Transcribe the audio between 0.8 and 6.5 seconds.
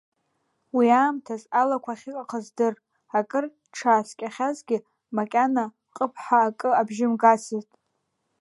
аамҭаз алақәа ахьыҟахыз дыр, акыр дшааскьахьазгьы, макьана ҟыԥҳәа